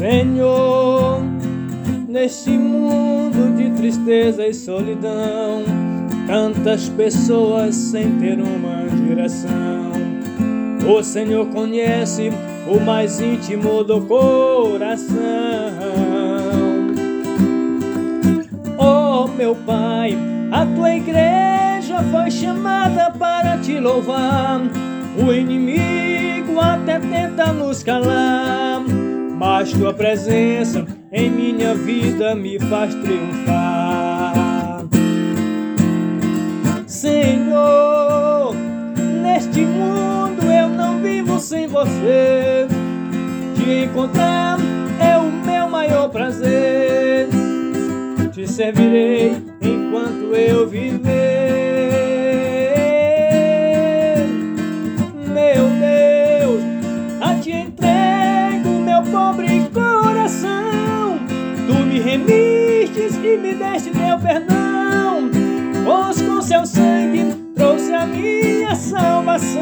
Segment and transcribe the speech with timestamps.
[0.00, 1.20] Senhor,
[2.08, 5.62] neste mundo de tristeza e solidão,
[6.26, 9.92] tantas pessoas sem ter uma direção.
[10.88, 12.30] O Senhor conhece
[12.66, 15.18] o mais íntimo do coração.
[18.78, 20.16] Oh, meu Pai,
[20.50, 24.62] a tua igreja foi chamada para te louvar.
[25.22, 28.82] O inimigo até tenta nos calar
[29.40, 34.84] mas tua presença em minha vida me faz triunfar.
[36.86, 38.54] Senhor,
[39.22, 42.68] neste mundo eu não vivo sem você.
[43.54, 44.58] Te encontrar
[45.00, 47.26] é o meu maior prazer.
[48.32, 51.19] Te servirei enquanto eu viver.
[62.10, 65.30] Remistes e me deste teu perdão,
[65.84, 69.60] pois com seu sangue trouxe a minha salvação.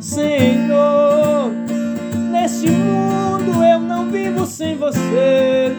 [0.00, 1.50] Senhor,
[2.30, 5.74] neste mundo eu não vivo sem você.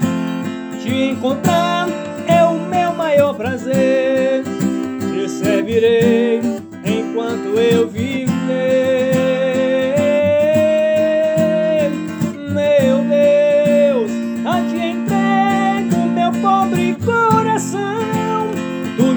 [0.82, 1.88] Te encontrar
[2.28, 4.44] é o meu maior prazer.
[5.14, 6.42] Te servirei
[6.84, 8.01] enquanto eu viver.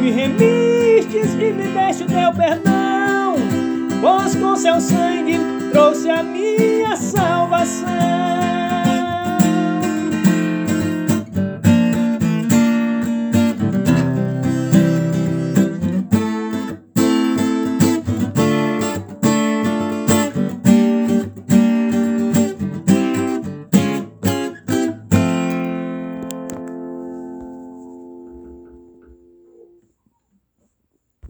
[0.05, 3.37] Me remistes e me deste o teu perdão,
[4.03, 5.39] pois com seu sangue
[5.73, 6.74] trouxe a salvação.